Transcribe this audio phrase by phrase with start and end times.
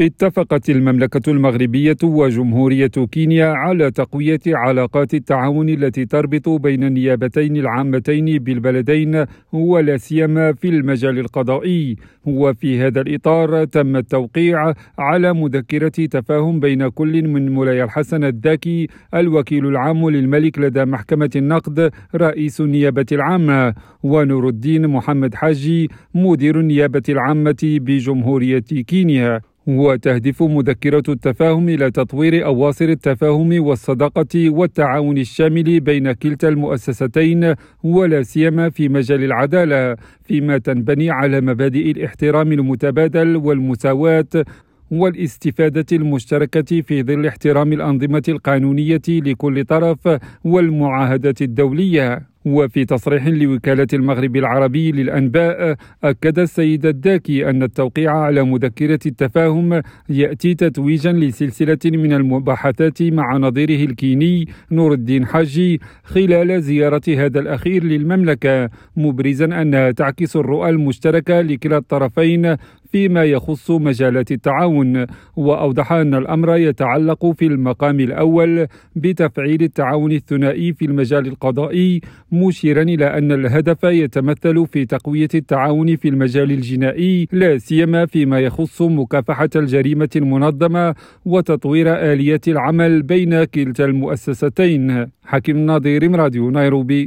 [0.00, 9.24] اتفقت المملكة المغربية وجمهورية كينيا على تقوية علاقات التعاون التي تربط بين النيابتين العامتين بالبلدين
[9.52, 11.96] ولا سيما في المجال القضائي.
[12.24, 19.66] وفي هذا الإطار تم التوقيع على مذكرة تفاهم بين كل من مولاي الحسن الداكي الوكيل
[19.66, 27.56] العام للملك لدى محكمة النقد رئيس النيابة العامة ونور الدين محمد حاجي مدير النيابة العامة
[27.62, 29.53] بجمهورية كينيا.
[29.66, 38.70] وتهدف مذكرة التفاهم إلى تطوير أواصر التفاهم والصداقة والتعاون الشامل بين كلتا المؤسستين ولا سيما
[38.70, 44.44] في مجال العدالة فيما تنبني على مبادئ الاحترام المتبادل والمساواة
[44.90, 52.33] والاستفادة المشتركة في ظل احترام الأنظمة القانونية لكل طرف والمعاهدات الدولية.
[52.44, 60.54] وفي تصريح لوكالة المغرب العربي للأنباء أكد السيد الداكي أن التوقيع على مذكرة التفاهم يأتي
[60.54, 68.70] تتويجا لسلسلة من المباحثات مع نظيره الكيني نور الدين حاجي خلال زيارة هذا الأخير للمملكة
[68.96, 72.56] مبرزا أنها تعكس الرؤى المشتركة لكلا الطرفين
[72.94, 75.06] فيما يخص مجالات التعاون
[75.36, 82.00] وأوضح أن الأمر يتعلق في المقام الأول بتفعيل التعاون الثنائي في المجال القضائي
[82.32, 88.82] مشيرا إلى أن الهدف يتمثل في تقوية التعاون في المجال الجنائي لا سيما فيما يخص
[88.82, 95.06] مكافحة الجريمة المنظمة وتطوير اليات العمل بين كلتا المؤسستين.
[95.24, 97.02] حكيم ناظر راديو نيروبي.